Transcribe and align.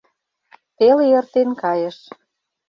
Теле 0.77 1.05
эртен 1.19 1.49
кайыш. 1.61 1.97